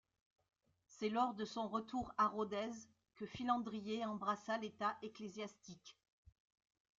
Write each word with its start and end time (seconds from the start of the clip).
C'est 0.87 1.09
lors 1.09 1.35
de 1.35 1.45
son 1.45 1.67
retour 1.67 2.11
à 2.17 2.27
Rodez 2.27 2.71
que 3.17 3.27
Philandrier 3.27 4.03
embrassa 4.03 4.57
l'état 4.57 4.97
ecclésiastique. 5.03 5.95